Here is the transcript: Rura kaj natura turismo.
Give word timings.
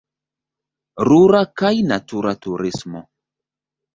Rura 1.09 1.41
kaj 1.61 1.71
natura 1.91 2.33
turismo. 2.47 3.03